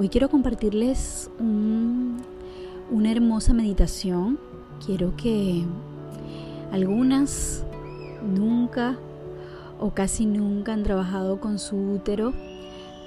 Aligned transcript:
Hoy 0.00 0.10
quiero 0.10 0.28
compartirles 0.28 1.28
una 1.40 3.10
hermosa 3.10 3.52
meditación. 3.52 4.38
Quiero 4.86 5.16
que 5.16 5.64
algunas 6.70 7.64
nunca 8.22 8.96
o 9.80 9.90
casi 9.94 10.24
nunca 10.24 10.72
han 10.72 10.84
trabajado 10.84 11.40
con 11.40 11.58
su 11.58 11.76
útero, 11.94 12.32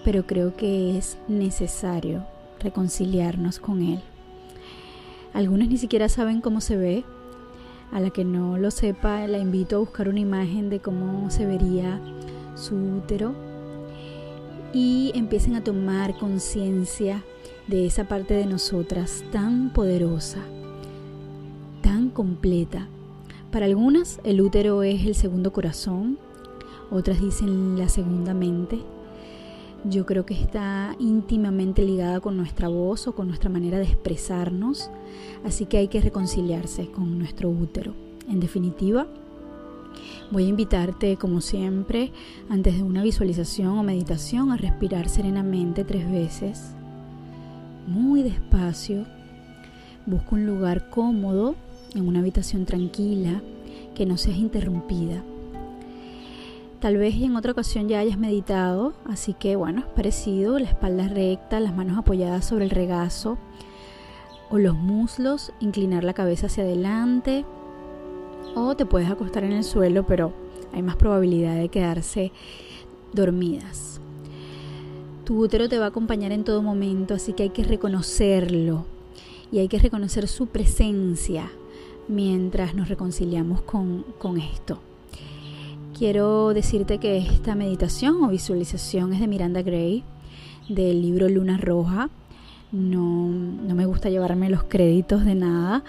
pero 0.03 0.27
creo 0.27 0.57
que 0.57 0.97
es 0.97 1.17
necesario 1.29 2.25
reconciliarnos 2.59 3.59
con 3.59 3.81
él. 3.81 4.01
Algunas 5.31 5.69
ni 5.69 5.77
siquiera 5.77 6.09
saben 6.09 6.41
cómo 6.41 6.59
se 6.59 6.75
ve. 6.75 7.05
A 7.93 8.01
la 8.01 8.09
que 8.09 8.25
no 8.25 8.57
lo 8.57 8.69
sepa, 8.69 9.25
la 9.27 9.37
invito 9.37 9.77
a 9.77 9.79
buscar 9.79 10.09
una 10.09 10.19
imagen 10.19 10.69
de 10.69 10.81
cómo 10.81 11.31
se 11.31 11.45
vería 11.45 12.01
su 12.55 12.75
útero 12.75 13.33
y 14.73 15.11
empiecen 15.15 15.55
a 15.55 15.63
tomar 15.63 16.17
conciencia 16.17 17.23
de 17.67 17.85
esa 17.85 18.05
parte 18.05 18.33
de 18.33 18.45
nosotras 18.45 19.23
tan 19.31 19.71
poderosa, 19.73 20.39
tan 21.81 22.09
completa. 22.09 22.87
Para 23.51 23.65
algunas 23.65 24.19
el 24.23 24.41
útero 24.41 24.83
es 24.83 25.05
el 25.05 25.15
segundo 25.15 25.51
corazón, 25.51 26.17
otras 26.89 27.21
dicen 27.21 27.77
la 27.77 27.89
segunda 27.89 28.33
mente. 28.33 28.79
Yo 29.83 30.05
creo 30.05 30.25
que 30.25 30.35
está 30.35 30.95
íntimamente 30.99 31.81
ligada 31.81 32.19
con 32.19 32.37
nuestra 32.37 32.67
voz 32.67 33.07
o 33.07 33.15
con 33.15 33.27
nuestra 33.27 33.49
manera 33.49 33.79
de 33.79 33.85
expresarnos, 33.85 34.91
así 35.43 35.65
que 35.65 35.77
hay 35.77 35.87
que 35.87 36.01
reconciliarse 36.01 36.87
con 36.91 37.17
nuestro 37.17 37.49
útero. 37.49 37.93
En 38.29 38.39
definitiva, 38.39 39.07
Voy 40.31 40.45
a 40.45 40.49
invitarte, 40.49 41.17
como 41.17 41.41
siempre, 41.41 42.11
antes 42.49 42.75
de 42.75 42.83
una 42.83 43.03
visualización 43.03 43.77
o 43.77 43.83
meditación, 43.83 44.51
a 44.51 44.57
respirar 44.57 45.09
serenamente 45.09 45.83
tres 45.83 46.09
veces, 46.09 46.73
muy 47.87 48.23
despacio. 48.23 49.05
Busca 50.05 50.35
un 50.35 50.45
lugar 50.45 50.89
cómodo, 50.89 51.55
en 51.93 52.07
una 52.07 52.19
habitación 52.19 52.65
tranquila, 52.65 53.41
que 53.95 54.05
no 54.05 54.17
seas 54.17 54.37
interrumpida. 54.37 55.23
Tal 56.79 56.97
vez 56.97 57.15
en 57.15 57.35
otra 57.35 57.51
ocasión 57.51 57.87
ya 57.87 57.99
hayas 57.99 58.17
meditado, 58.17 58.93
así 59.05 59.35
que 59.35 59.55
bueno, 59.55 59.81
es 59.81 59.85
parecido, 59.85 60.57
la 60.57 60.67
espalda 60.67 61.07
recta, 61.07 61.59
las 61.59 61.75
manos 61.75 61.97
apoyadas 61.97 62.45
sobre 62.45 62.65
el 62.65 62.71
regazo 62.71 63.37
o 64.49 64.57
los 64.57 64.75
muslos, 64.75 65.53
inclinar 65.59 66.03
la 66.03 66.13
cabeza 66.13 66.47
hacia 66.47 66.63
adelante, 66.63 67.45
o 68.55 68.75
te 68.75 68.85
puedes 68.85 69.09
acostar 69.09 69.43
en 69.43 69.53
el 69.53 69.63
suelo, 69.63 70.05
pero 70.05 70.33
hay 70.73 70.81
más 70.81 70.95
probabilidad 70.95 71.55
de 71.55 71.69
quedarse 71.69 72.31
dormidas. 73.13 73.99
Tu 75.25 75.37
útero 75.37 75.69
te 75.69 75.77
va 75.77 75.85
a 75.85 75.89
acompañar 75.89 76.31
en 76.31 76.43
todo 76.43 76.61
momento, 76.61 77.13
así 77.13 77.33
que 77.33 77.43
hay 77.43 77.49
que 77.49 77.63
reconocerlo 77.63 78.85
y 79.51 79.59
hay 79.59 79.67
que 79.67 79.79
reconocer 79.79 80.27
su 80.27 80.47
presencia 80.47 81.49
mientras 82.07 82.73
nos 82.75 82.89
reconciliamos 82.89 83.61
con, 83.61 84.03
con 84.17 84.37
esto. 84.37 84.79
Quiero 85.97 86.53
decirte 86.53 86.97
que 86.97 87.17
esta 87.17 87.53
meditación 87.53 88.23
o 88.23 88.29
visualización 88.29 89.13
es 89.13 89.19
de 89.19 89.27
Miranda 89.27 89.61
Gray, 89.61 90.03
del 90.67 91.01
libro 91.01 91.29
Luna 91.29 91.57
Roja. 91.57 92.09
No, 92.71 93.29
no 93.29 93.75
me 93.75 93.85
gusta 93.85 94.09
llevarme 94.09 94.49
los 94.49 94.63
créditos 94.63 95.25
de 95.25 95.35
nada, 95.35 95.83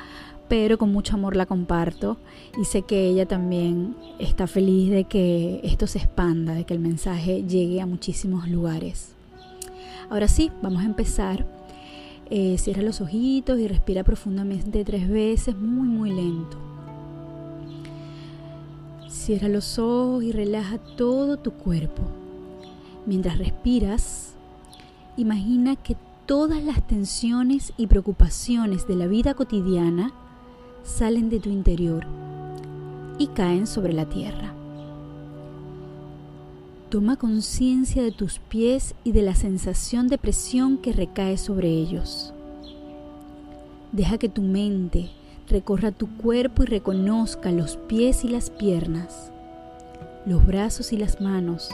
pero 0.52 0.76
con 0.76 0.92
mucho 0.92 1.14
amor 1.14 1.34
la 1.34 1.46
comparto 1.46 2.18
y 2.60 2.66
sé 2.66 2.82
que 2.82 3.06
ella 3.06 3.24
también 3.24 3.96
está 4.18 4.46
feliz 4.46 4.90
de 4.90 5.04
que 5.04 5.62
esto 5.64 5.86
se 5.86 5.96
expanda, 5.96 6.52
de 6.52 6.64
que 6.64 6.74
el 6.74 6.78
mensaje 6.78 7.42
llegue 7.44 7.80
a 7.80 7.86
muchísimos 7.86 8.46
lugares. 8.50 9.14
Ahora 10.10 10.28
sí, 10.28 10.52
vamos 10.60 10.82
a 10.82 10.84
empezar. 10.84 11.46
Eh, 12.28 12.58
cierra 12.58 12.82
los 12.82 13.00
ojitos 13.00 13.58
y 13.60 13.66
respira 13.66 14.04
profundamente 14.04 14.84
tres 14.84 15.08
veces, 15.08 15.56
muy 15.56 15.88
muy 15.88 16.10
lento. 16.10 16.58
Cierra 19.08 19.48
los 19.48 19.78
ojos 19.78 20.22
y 20.22 20.32
relaja 20.32 20.76
todo 20.76 21.38
tu 21.38 21.52
cuerpo. 21.52 22.02
Mientras 23.06 23.38
respiras, 23.38 24.34
imagina 25.16 25.76
que 25.76 25.96
todas 26.26 26.62
las 26.62 26.86
tensiones 26.86 27.72
y 27.78 27.86
preocupaciones 27.86 28.86
de 28.86 28.96
la 28.96 29.06
vida 29.06 29.32
cotidiana 29.32 30.12
salen 30.82 31.30
de 31.30 31.40
tu 31.40 31.50
interior 31.50 32.06
y 33.18 33.28
caen 33.28 33.66
sobre 33.66 33.92
la 33.92 34.08
tierra. 34.08 34.54
Toma 36.88 37.16
conciencia 37.16 38.02
de 38.02 38.12
tus 38.12 38.38
pies 38.38 38.94
y 39.02 39.12
de 39.12 39.22
la 39.22 39.34
sensación 39.34 40.08
de 40.08 40.18
presión 40.18 40.76
que 40.78 40.92
recae 40.92 41.38
sobre 41.38 41.68
ellos. 41.68 42.34
Deja 43.92 44.18
que 44.18 44.28
tu 44.28 44.42
mente 44.42 45.10
recorra 45.48 45.90
tu 45.90 46.08
cuerpo 46.16 46.62
y 46.62 46.66
reconozca 46.66 47.50
los 47.50 47.76
pies 47.76 48.24
y 48.24 48.28
las 48.28 48.50
piernas, 48.50 49.30
los 50.26 50.44
brazos 50.46 50.92
y 50.92 50.96
las 50.96 51.20
manos, 51.20 51.70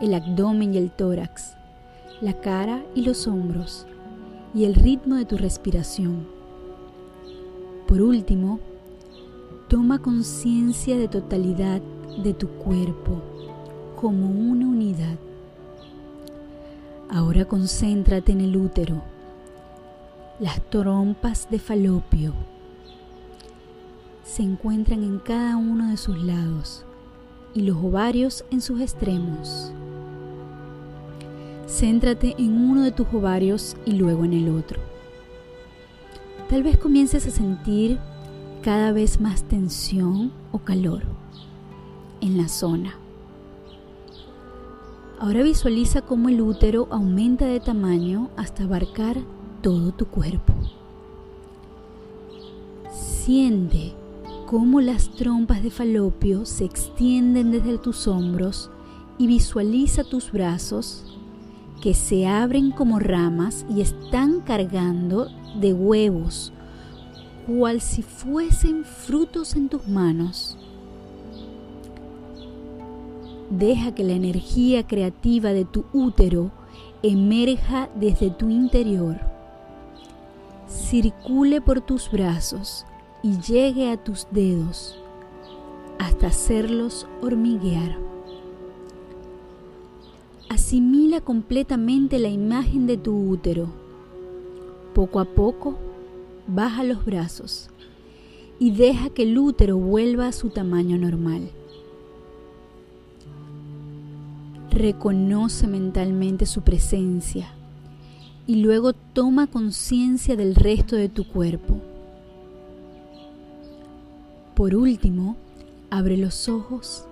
el 0.00 0.14
abdomen 0.14 0.74
y 0.74 0.78
el 0.78 0.90
tórax, 0.90 1.54
la 2.20 2.34
cara 2.40 2.84
y 2.94 3.02
los 3.02 3.26
hombros 3.26 3.86
y 4.54 4.64
el 4.64 4.74
ritmo 4.74 5.16
de 5.16 5.24
tu 5.24 5.36
respiración. 5.36 6.35
Por 7.86 8.02
último, 8.02 8.58
toma 9.68 10.00
conciencia 10.00 10.96
de 10.96 11.08
totalidad 11.08 11.80
de 12.22 12.34
tu 12.34 12.48
cuerpo 12.48 13.22
como 13.94 14.26
una 14.26 14.66
unidad. 14.66 15.18
Ahora 17.08 17.44
concéntrate 17.44 18.32
en 18.32 18.40
el 18.40 18.56
útero, 18.56 19.02
las 20.40 20.60
trompas 20.68 21.48
de 21.48 21.58
falopio 21.58 22.34
se 24.24 24.42
encuentran 24.42 25.04
en 25.04 25.20
cada 25.20 25.56
uno 25.56 25.88
de 25.88 25.96
sus 25.96 26.18
lados 26.18 26.84
y 27.54 27.62
los 27.62 27.76
ovarios 27.76 28.44
en 28.50 28.60
sus 28.60 28.80
extremos. 28.80 29.72
Céntrate 31.68 32.34
en 32.36 32.58
uno 32.58 32.82
de 32.82 32.90
tus 32.90 33.06
ovarios 33.14 33.76
y 33.86 33.92
luego 33.92 34.24
en 34.24 34.32
el 34.32 34.48
otro. 34.48 34.95
Tal 36.48 36.62
vez 36.62 36.78
comiences 36.78 37.26
a 37.26 37.30
sentir 37.30 37.98
cada 38.62 38.92
vez 38.92 39.20
más 39.20 39.42
tensión 39.42 40.32
o 40.52 40.58
calor 40.58 41.02
en 42.20 42.36
la 42.36 42.48
zona. 42.48 42.96
Ahora 45.18 45.42
visualiza 45.42 46.02
cómo 46.02 46.28
el 46.28 46.40
útero 46.40 46.86
aumenta 46.90 47.46
de 47.46 47.58
tamaño 47.58 48.30
hasta 48.36 48.62
abarcar 48.62 49.16
todo 49.60 49.90
tu 49.90 50.06
cuerpo. 50.06 50.52
Siente 52.92 53.94
cómo 54.46 54.80
las 54.80 55.10
trompas 55.10 55.64
de 55.64 55.70
falopio 55.70 56.44
se 56.44 56.64
extienden 56.64 57.50
desde 57.50 57.78
tus 57.78 58.06
hombros 58.06 58.70
y 59.18 59.26
visualiza 59.26 60.04
tus 60.04 60.30
brazos 60.30 61.04
que 61.82 61.92
se 61.92 62.28
abren 62.28 62.70
como 62.70 63.00
ramas 63.00 63.66
y 63.68 63.80
están 63.80 64.42
cargando 64.42 65.28
de 65.60 65.72
huevos, 65.72 66.52
cual 67.46 67.80
si 67.80 68.02
fuesen 68.02 68.84
frutos 68.84 69.54
en 69.56 69.68
tus 69.68 69.86
manos. 69.88 70.56
Deja 73.50 73.94
que 73.94 74.04
la 74.04 74.14
energía 74.14 74.86
creativa 74.86 75.52
de 75.52 75.64
tu 75.64 75.84
útero 75.92 76.50
emerja 77.02 77.88
desde 77.94 78.30
tu 78.30 78.50
interior, 78.50 79.20
circule 80.68 81.60
por 81.60 81.80
tus 81.80 82.10
brazos 82.10 82.84
y 83.22 83.38
llegue 83.38 83.90
a 83.90 83.96
tus 83.96 84.26
dedos 84.30 84.98
hasta 85.98 86.28
hacerlos 86.28 87.06
hormiguear. 87.22 87.96
Asimila 90.48 91.20
completamente 91.20 92.18
la 92.18 92.28
imagen 92.28 92.86
de 92.86 92.96
tu 92.96 93.30
útero. 93.30 93.85
Poco 94.96 95.20
a 95.20 95.26
poco, 95.26 95.76
baja 96.46 96.82
los 96.82 97.04
brazos 97.04 97.68
y 98.58 98.70
deja 98.70 99.10
que 99.10 99.24
el 99.24 99.36
útero 99.36 99.76
vuelva 99.76 100.28
a 100.28 100.32
su 100.32 100.48
tamaño 100.48 100.96
normal. 100.96 101.50
Reconoce 104.70 105.66
mentalmente 105.66 106.46
su 106.46 106.62
presencia 106.62 107.50
y 108.46 108.62
luego 108.62 108.94
toma 108.94 109.48
conciencia 109.48 110.34
del 110.34 110.54
resto 110.54 110.96
de 110.96 111.10
tu 111.10 111.28
cuerpo. 111.28 111.78
Por 114.54 114.74
último, 114.74 115.36
abre 115.90 116.16
los 116.16 116.48
ojos 116.48 117.04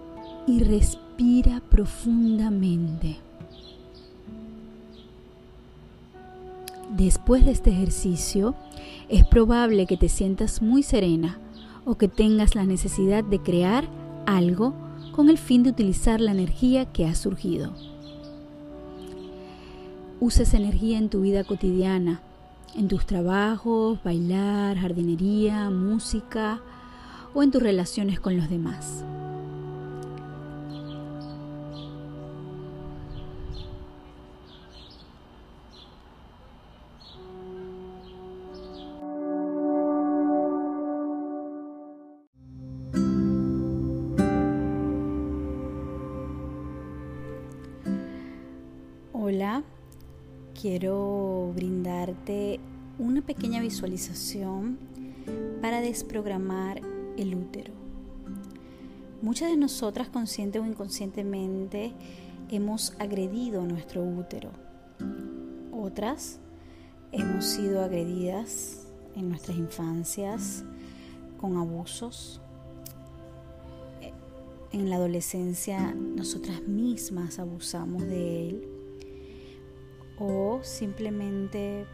y 0.46 0.60
respira 0.60 1.60
profundamente. 1.68 3.23
Después 6.96 7.44
de 7.44 7.50
este 7.50 7.70
ejercicio, 7.70 8.54
es 9.08 9.26
probable 9.26 9.86
que 9.86 9.96
te 9.96 10.08
sientas 10.08 10.62
muy 10.62 10.84
serena 10.84 11.40
o 11.84 11.96
que 11.96 12.06
tengas 12.06 12.54
la 12.54 12.64
necesidad 12.66 13.24
de 13.24 13.40
crear 13.40 13.88
algo 14.26 14.74
con 15.10 15.28
el 15.28 15.36
fin 15.36 15.64
de 15.64 15.70
utilizar 15.70 16.20
la 16.20 16.30
energía 16.30 16.86
que 16.86 17.06
ha 17.06 17.16
surgido. 17.16 17.72
uses 20.20 20.54
energía 20.54 20.96
en 20.96 21.10
tu 21.10 21.22
vida 21.22 21.42
cotidiana, 21.42 22.22
en 22.76 22.86
tus 22.86 23.06
trabajos, 23.06 23.98
bailar, 24.04 24.78
jardinería, 24.78 25.70
música 25.70 26.60
o 27.34 27.42
en 27.42 27.50
tus 27.50 27.62
relaciones 27.62 28.20
con 28.20 28.36
los 28.36 28.48
demás. 28.48 29.04
Quiero 50.64 51.52
brindarte 51.54 52.58
una 52.98 53.20
pequeña 53.20 53.60
visualización 53.60 54.78
para 55.60 55.82
desprogramar 55.82 56.80
el 57.18 57.34
útero. 57.34 57.74
Muchas 59.20 59.50
de 59.50 59.58
nosotras, 59.58 60.08
consciente 60.08 60.58
o 60.60 60.64
inconscientemente, 60.64 61.92
hemos 62.48 62.94
agredido 62.98 63.66
nuestro 63.66 64.02
útero. 64.02 64.52
Otras 65.70 66.38
hemos 67.12 67.44
sido 67.44 67.84
agredidas 67.84 68.86
en 69.16 69.28
nuestras 69.28 69.58
infancias 69.58 70.64
con 71.36 71.58
abusos. 71.58 72.40
En 74.72 74.88
la 74.88 74.96
adolescencia 74.96 75.92
nosotras 75.94 76.62
mismas 76.62 77.38
abusamos 77.38 78.02
de 78.04 78.48
él 78.48 78.73
o 80.18 80.60
simplemente 80.62 81.86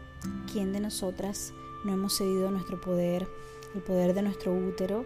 quién 0.51 0.73
de 0.73 0.79
nosotras 0.79 1.53
no 1.85 1.93
hemos 1.93 2.17
cedido 2.17 2.51
nuestro 2.51 2.79
poder, 2.79 3.27
el 3.75 3.81
poder 3.81 4.13
de 4.13 4.21
nuestro 4.21 4.53
útero 4.53 5.05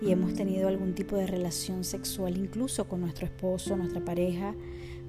y 0.00 0.10
hemos 0.10 0.34
tenido 0.34 0.68
algún 0.68 0.94
tipo 0.94 1.16
de 1.16 1.26
relación 1.26 1.84
sexual 1.84 2.36
incluso 2.36 2.88
con 2.88 3.00
nuestro 3.00 3.26
esposo, 3.26 3.76
nuestra 3.76 4.04
pareja, 4.04 4.54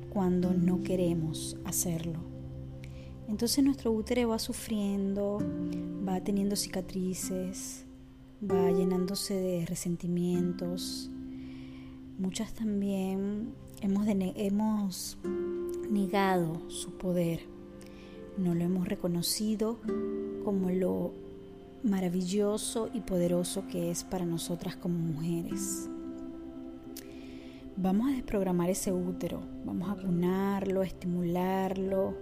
cuando 0.09 0.53
no 0.53 0.83
queremos 0.83 1.57
hacerlo. 1.65 2.19
Entonces 3.27 3.63
nuestro 3.63 3.91
útero 3.91 4.29
va 4.29 4.39
sufriendo, 4.39 5.39
va 6.07 6.21
teniendo 6.21 6.55
cicatrices, 6.55 7.85
va 8.43 8.71
llenándose 8.71 9.33
de 9.33 9.65
resentimientos. 9.65 11.09
Muchas 12.19 12.53
también 12.53 13.53
hemos, 13.81 14.07
hemos 14.07 15.17
negado 15.93 16.69
su 16.69 16.97
poder, 16.97 17.41
no 18.37 18.55
lo 18.55 18.63
hemos 18.63 18.87
reconocido 18.87 19.79
como 20.43 20.71
lo 20.71 21.13
maravilloso 21.83 22.89
y 22.93 23.01
poderoso 23.01 23.67
que 23.67 23.91
es 23.91 24.03
para 24.03 24.25
nosotras 24.25 24.75
como 24.75 24.97
mujeres. 24.97 25.87
Vamos 27.75 28.09
a 28.09 28.15
desprogramar 28.15 28.69
ese 28.69 28.91
útero, 28.91 29.41
vamos 29.65 29.89
a 29.89 30.01
cunarlo, 30.01 30.83
estimularlo, 30.83 32.15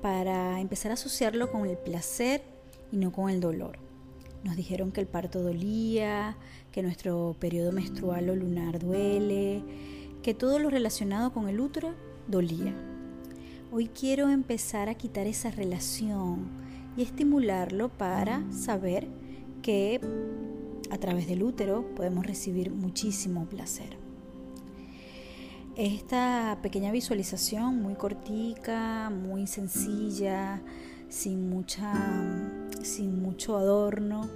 para 0.00 0.60
empezar 0.60 0.90
a 0.90 0.94
asociarlo 0.94 1.50
con 1.50 1.66
el 1.66 1.76
placer 1.76 2.42
y 2.92 2.96
no 2.96 3.12
con 3.12 3.28
el 3.30 3.40
dolor. 3.40 3.78
Nos 4.44 4.56
dijeron 4.56 4.92
que 4.92 5.00
el 5.00 5.06
parto 5.06 5.42
dolía, 5.42 6.36
que 6.72 6.82
nuestro 6.82 7.36
periodo 7.38 7.72
menstrual 7.72 8.30
o 8.30 8.36
lunar 8.36 8.78
duele, 8.78 9.62
que 10.22 10.34
todo 10.34 10.58
lo 10.58 10.70
relacionado 10.70 11.32
con 11.32 11.48
el 11.48 11.58
útero 11.60 11.94
dolía. 12.28 12.74
Hoy 13.70 13.88
quiero 13.88 14.30
empezar 14.30 14.88
a 14.88 14.94
quitar 14.94 15.26
esa 15.26 15.50
relación 15.50 16.48
y 16.96 17.02
estimularlo 17.02 17.88
para 17.88 18.50
saber 18.52 19.08
que 19.62 20.00
a 20.90 20.98
través 20.98 21.26
del 21.26 21.42
útero 21.42 21.94
podemos 21.94 22.26
recibir 22.26 22.70
muchísimo 22.70 23.46
placer. 23.46 23.96
Esta 25.76 26.58
pequeña 26.62 26.90
visualización 26.90 27.82
muy 27.82 27.94
cortica, 27.96 29.10
muy 29.10 29.46
sencilla, 29.46 30.62
sin 31.08 31.50
mucha 31.50 31.92
sin 32.82 33.20
mucho 33.20 33.56
adorno, 33.56 34.28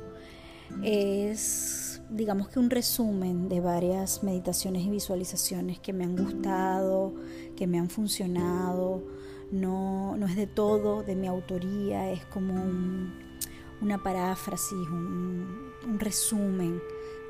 es 0.84 1.89
digamos 2.10 2.48
que 2.48 2.58
un 2.58 2.70
resumen 2.70 3.48
de 3.48 3.60
varias 3.60 4.22
meditaciones 4.22 4.82
y 4.82 4.90
visualizaciones 4.90 5.78
que 5.78 5.92
me 5.92 6.04
han 6.04 6.16
gustado, 6.16 7.14
que 7.56 7.66
me 7.66 7.78
han 7.78 7.88
funcionado. 7.88 9.02
No, 9.50 10.16
no 10.16 10.26
es 10.26 10.36
de 10.36 10.46
todo 10.46 11.02
de 11.02 11.16
mi 11.16 11.26
autoría, 11.26 12.10
es 12.10 12.24
como 12.26 12.54
una 13.80 14.02
paráfrasis, 14.02 14.72
un, 14.72 15.70
resumen 15.98 16.80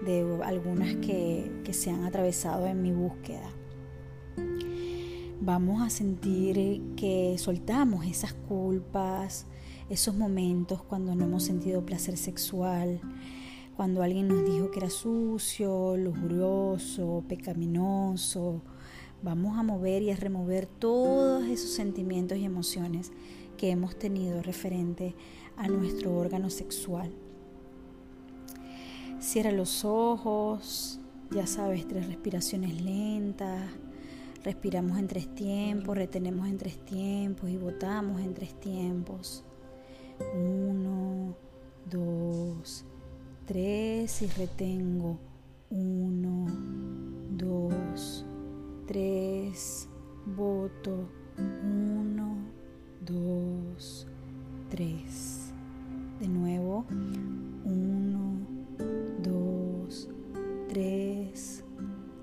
de 0.05 0.39
algunas 0.45 0.97
que, 0.97 1.51
que 1.65 1.73
se 1.73 1.91
han 1.91 2.05
atravesado 2.05 2.67
en 2.67 2.83
mi 2.83 2.93
búsqueda. 2.93 3.51
Vamos 5.41 5.83
a 5.83 5.89
sentir 5.89 6.83
que 6.97 7.37
soltamos 7.39 8.05
esas 8.05 8.35
culpas, 8.35 9.47
esos 9.89 10.15
momentos 10.15 10.83
cuando 10.83 11.15
no 11.15 11.25
hemos 11.25 11.45
sentido 11.45 11.85
placer 11.87 12.17
sexual, 12.19 13.01
cuando 13.81 14.03
alguien 14.03 14.29
nos 14.29 14.45
dijo 14.45 14.71
que 14.71 14.81
era 14.81 14.91
sucio, 14.91 15.97
lujurioso, 15.97 17.25
pecaminoso. 17.27 18.61
Vamos 19.23 19.57
a 19.57 19.63
mover 19.63 20.03
y 20.03 20.11
a 20.11 20.17
remover 20.17 20.67
todos 20.67 21.47
esos 21.47 21.71
sentimientos 21.71 22.37
y 22.37 22.45
emociones 22.45 23.11
que 23.57 23.71
hemos 23.71 23.99
tenido 23.99 24.43
referente 24.43 25.15
a 25.57 25.67
nuestro 25.69 26.15
órgano 26.15 26.51
sexual. 26.51 27.11
Cierra 29.19 29.51
los 29.51 29.83
ojos, 29.87 31.01
ya 31.31 31.47
sabes, 31.47 31.89
tres 31.89 32.07
respiraciones 32.07 32.83
lentas. 32.83 33.63
Respiramos 34.45 34.99
en 34.99 35.07
tres 35.07 35.35
tiempos, 35.35 35.97
retenemos 35.97 36.47
en 36.49 36.59
tres 36.59 36.85
tiempos 36.85 37.49
y 37.49 37.57
botamos 37.57 38.21
en 38.21 38.35
tres 38.35 38.53
tiempos. 38.61 39.43
Tres 43.51 44.23
y 44.23 44.29
retengo. 44.29 45.19
Uno, 45.71 46.47
dos, 47.37 48.25
tres, 48.87 49.89
voto. 50.25 51.09
Uno, 51.37 52.37
dos, 53.05 54.07
tres. 54.69 55.53
De 56.21 56.29
nuevo. 56.29 56.85
Uno, 57.65 58.37
dos, 59.21 60.09
tres. 60.69 61.65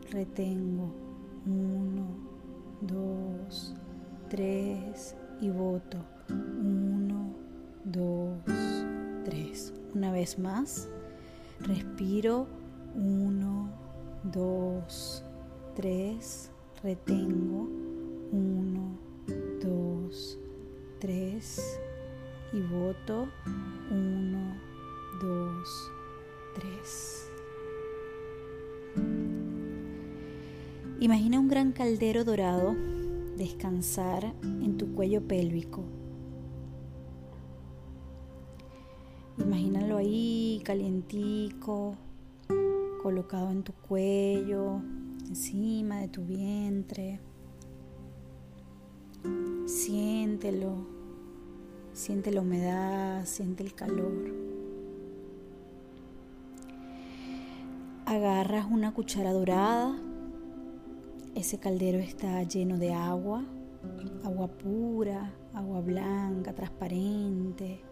Retengo. 0.10 0.96
Uno, 1.46 2.08
dos, 2.80 3.76
tres 4.30 5.14
y 5.42 5.50
voto. 5.50 5.98
Uno, 6.30 7.36
dos, 7.84 8.40
tres. 9.26 9.74
Una 9.94 10.14
vez 10.14 10.40
más. 10.40 10.88
Respiro. 11.62 12.48
Uno, 12.96 13.70
dos, 14.24 15.24
tres. 15.76 16.52
Retengo. 16.84 17.68
Uno, 18.32 18.98
dos, 19.62 20.38
tres. 21.00 21.80
Y 22.54 22.62
voto. 22.62 23.28
Uno, 23.92 24.56
dos, 25.22 25.92
tres. 26.56 27.30
Imagina 31.00 31.40
un 31.40 31.48
gran 31.48 31.72
caldero 31.74 32.24
dorado 32.24 32.76
descansar 33.38 34.34
en 34.42 34.78
tu 34.78 34.94
cuello 34.96 35.22
pélvico 35.28 35.84
Imagínalo 39.40 39.98
ahí, 39.98 40.62
calientico, 40.66 41.96
colocado 43.04 43.52
en 43.52 43.62
tu 43.62 43.72
cuello, 43.72 44.82
encima 45.28 45.98
de 46.00 46.08
tu 46.08 46.24
vientre. 46.24 47.20
Siéntelo, 49.68 50.88
siente 51.94 52.32
la 52.32 52.42
humedad, 52.42 53.26
siente 53.26 53.62
el 53.62 53.76
calor. 53.76 54.34
Agarras 58.08 58.66
una 58.72 58.92
cuchara 58.94 59.34
dorada, 59.34 59.96
ese 61.36 61.60
caldero 61.60 62.00
está 62.00 62.42
lleno 62.42 62.80
de 62.80 62.92
agua, 62.92 63.46
agua 64.24 64.48
pura, 64.48 65.32
agua 65.54 65.82
blanca, 65.82 66.54
transparente 66.54 67.87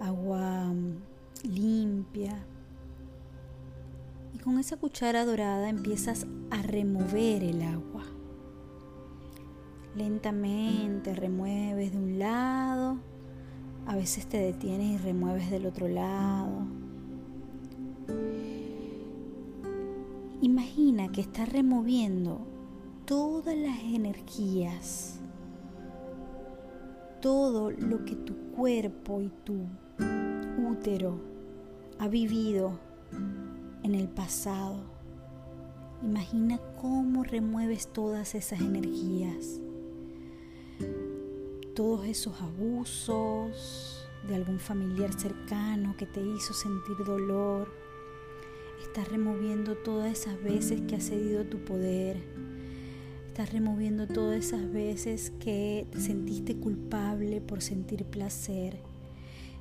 agua 0.00 0.72
mm, 0.72 0.96
limpia. 1.44 2.44
Y 4.34 4.38
con 4.38 4.58
esa 4.58 4.76
cuchara 4.76 5.24
dorada 5.24 5.68
empiezas 5.68 6.26
a 6.50 6.62
remover 6.62 7.42
el 7.42 7.62
agua. 7.62 8.04
Lentamente 9.94 11.14
remueves 11.14 11.92
de 11.92 11.98
un 11.98 12.18
lado, 12.18 12.98
a 13.86 13.96
veces 13.96 14.26
te 14.26 14.38
detienes 14.38 15.00
y 15.00 15.04
remueves 15.04 15.50
del 15.50 15.66
otro 15.66 15.88
lado. 15.88 16.66
Imagina 20.42 21.10
que 21.10 21.22
estás 21.22 21.48
removiendo 21.48 22.40
todas 23.06 23.56
las 23.56 23.78
energías, 23.80 25.18
todo 27.22 27.70
lo 27.70 28.04
que 28.04 28.16
tu 28.16 28.34
cuerpo 28.50 29.22
y 29.22 29.30
tu 29.44 29.66
ha 31.98 32.08
vivido 32.08 32.78
en 33.82 33.94
el 33.94 34.08
pasado. 34.08 34.78
Imagina 36.02 36.58
cómo 36.80 37.24
remueves 37.24 37.88
todas 37.88 38.34
esas 38.34 38.60
energías 38.60 39.60
todos 41.76 42.06
esos 42.06 42.32
abusos 42.40 44.08
de 44.26 44.34
algún 44.34 44.58
familiar 44.58 45.12
cercano 45.12 45.94
que 45.98 46.06
te 46.06 46.22
hizo 46.22 46.54
sentir 46.54 46.96
dolor. 47.04 47.68
Estás 48.82 49.08
removiendo 49.08 49.76
todas 49.76 50.10
esas 50.10 50.42
veces 50.42 50.80
que 50.88 50.96
has 50.96 51.04
cedido 51.04 51.44
tu 51.44 51.58
poder. 51.58 52.16
Estás 53.28 53.52
removiendo 53.52 54.06
todas 54.06 54.38
esas 54.38 54.72
veces 54.72 55.30
que 55.38 55.86
te 55.90 56.00
sentiste 56.00 56.56
culpable 56.56 57.42
por 57.42 57.60
sentir 57.60 58.06
placer. 58.06 58.78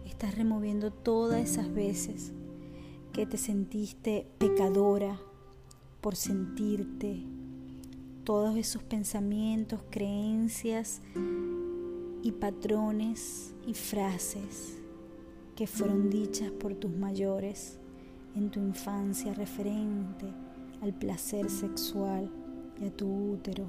Estás 0.06 0.36
removiendo 0.36 0.92
todas 0.92 1.42
esas 1.42 1.74
veces 1.74 2.32
que 3.12 3.26
te 3.26 3.38
sentiste 3.38 4.28
pecadora 4.38 5.20
por 6.00 6.16
sentirte. 6.16 7.24
Todos 8.24 8.56
esos 8.56 8.84
pensamientos, 8.84 9.82
creencias 9.90 11.02
y 12.22 12.32
patrones 12.32 13.54
y 13.68 13.74
frases 13.74 14.78
que 15.56 15.68
fueron 15.68 16.10
dichas 16.10 16.52
por 16.52 16.76
tus 16.76 16.92
mayores 16.92 17.80
en 18.36 18.52
tu 18.52 18.60
infancia 18.60 19.34
referente 19.34 20.26
al 20.82 20.94
placer 20.94 21.50
sexual 21.50 22.30
y 22.82 22.86
a 22.86 22.92
tu 22.92 23.32
útero. 23.34 23.66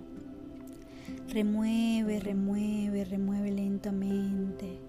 Remueve, 1.29 2.21
remueve, 2.21 3.05
remueve 3.05 3.53
lentamente 3.53 4.86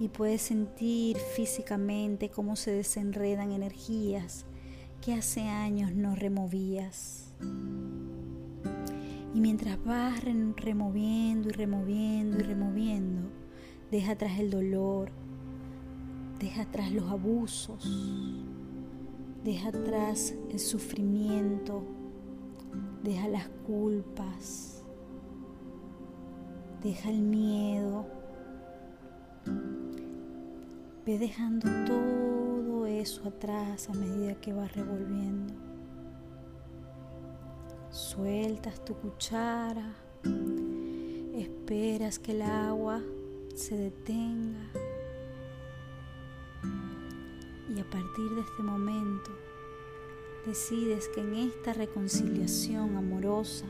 y 0.00 0.08
puedes 0.08 0.42
sentir 0.42 1.16
físicamente 1.16 2.30
cómo 2.30 2.56
se 2.56 2.70
desenredan 2.70 3.52
energías 3.52 4.46
que 5.00 5.14
hace 5.14 5.42
años 5.42 5.92
no 5.92 6.14
removías. 6.14 7.34
Y 9.34 9.40
mientras 9.40 9.82
vas 9.84 10.22
removiendo 10.56 11.48
y 11.48 11.52
removiendo 11.52 12.38
y 12.38 12.42
removiendo, 12.42 13.28
deja 13.90 14.12
atrás 14.12 14.38
el 14.38 14.50
dolor, 14.50 15.10
deja 16.38 16.62
atrás 16.62 16.92
los 16.92 17.10
abusos, 17.10 17.88
deja 19.44 19.68
atrás 19.68 20.34
el 20.50 20.58
sufrimiento, 20.58 21.84
deja 23.02 23.28
las 23.28 23.48
culpas, 23.66 24.82
deja 26.82 27.10
el 27.10 27.22
miedo. 27.22 28.17
Ve 31.08 31.18
dejando 31.18 31.66
todo 31.86 32.84
eso 32.84 33.26
atrás 33.28 33.88
a 33.88 33.94
medida 33.94 34.34
que 34.42 34.52
vas 34.52 34.70
revolviendo. 34.74 35.54
Sueltas 37.90 38.84
tu 38.84 38.94
cuchara, 38.94 39.90
esperas 41.34 42.18
que 42.18 42.32
el 42.32 42.42
agua 42.42 43.00
se 43.54 43.74
detenga 43.78 44.70
y 47.74 47.80
a 47.80 47.88
partir 47.88 48.28
de 48.34 48.42
este 48.42 48.62
momento 48.62 49.30
decides 50.44 51.08
que 51.14 51.22
en 51.22 51.36
esta 51.36 51.72
reconciliación 51.72 52.98
amorosa 52.98 53.64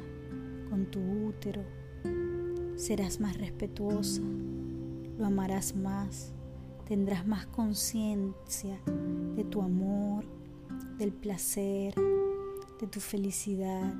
con 0.68 0.86
tu 0.86 0.98
útero 1.28 1.62
serás 2.74 3.20
más 3.20 3.38
respetuosa, 3.38 4.22
lo 5.16 5.26
amarás 5.26 5.76
más, 5.76 6.32
tendrás 6.88 7.26
más 7.26 7.44
conciencia 7.48 8.80
de 9.36 9.44
tu 9.44 9.60
amor, 9.60 10.24
del 10.96 11.12
placer, 11.12 11.94
de 12.80 12.86
tu 12.86 12.98
felicidad, 12.98 13.92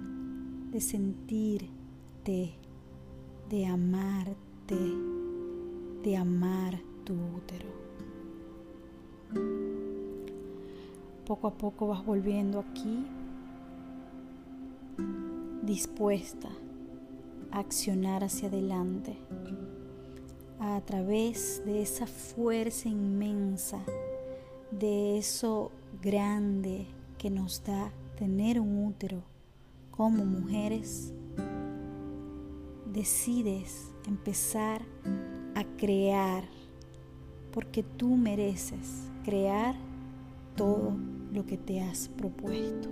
de 0.73 0.81
sentirte, 0.81 2.55
de 3.51 3.67
amarte, 3.67 4.79
de 6.03 6.17
amar 6.17 6.81
tu 7.05 7.13
útero. 7.13 7.69
Poco 11.27 11.47
a 11.47 11.59
poco 11.59 11.89
vas 11.89 12.03
volviendo 12.07 12.59
aquí, 12.59 13.07
dispuesta 15.63 16.49
a 17.51 17.59
accionar 17.59 18.25
hacia 18.25 18.49
adelante, 18.49 19.19
a 20.61 20.81
través 20.81 21.63
de 21.65 21.83
esa 21.83 22.07
fuerza 22.07 22.89
inmensa, 22.89 23.81
de 24.71 25.19
eso 25.19 25.71
grande 26.03 26.87
que 27.17 27.31
nos 27.31 27.63
da 27.65 27.93
tener 28.17 28.61
un 28.61 28.85
útero 28.85 29.23
como 29.91 30.25
mujeres, 30.25 31.13
decides 32.93 33.93
empezar 34.07 34.83
a 35.55 35.65
crear, 35.77 36.45
porque 37.53 37.83
tú 37.83 38.17
mereces 38.17 39.09
crear 39.25 39.75
todo 40.57 40.97
lo 41.33 41.47
que 41.47 41.57
te 41.57 41.81
has 41.81 42.09
propuesto. 42.09 42.89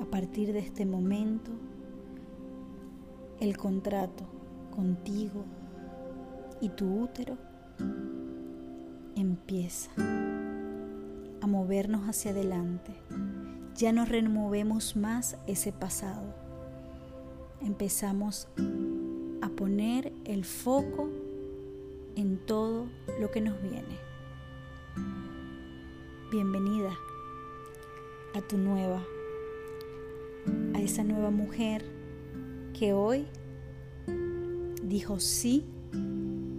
A 0.00 0.04
partir 0.04 0.52
de 0.52 0.60
este 0.60 0.86
momento, 0.86 1.50
el 3.40 3.56
contrato 3.56 4.24
contigo 4.74 5.44
y 6.60 6.68
tu 6.70 7.02
útero 7.02 7.36
empieza 9.16 9.90
a 11.40 11.46
movernos 11.46 12.08
hacia 12.08 12.32
adelante 12.32 12.94
ya 13.78 13.92
no 13.92 14.04
removemos 14.04 14.96
más 14.96 15.36
ese 15.46 15.70
pasado. 15.70 16.34
Empezamos 17.60 18.48
a 19.40 19.48
poner 19.50 20.12
el 20.24 20.44
foco 20.44 21.08
en 22.16 22.38
todo 22.38 22.88
lo 23.20 23.30
que 23.30 23.40
nos 23.40 23.62
viene. 23.62 23.96
Bienvenida 26.32 26.90
a 28.34 28.40
tu 28.40 28.58
nueva, 28.58 29.00
a 30.74 30.80
esa 30.80 31.04
nueva 31.04 31.30
mujer 31.30 31.84
que 32.76 32.92
hoy 32.92 33.26
dijo 34.82 35.20
sí 35.20 35.64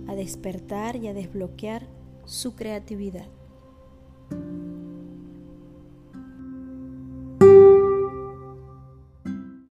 a 0.09 0.15
despertar 0.15 0.95
y 0.95 1.07
a 1.07 1.13
desbloquear 1.13 1.87
su 2.25 2.55
creatividad. 2.55 3.27